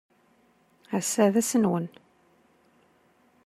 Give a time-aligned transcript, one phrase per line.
[0.97, 1.87] Ass-a d ass-nnwen.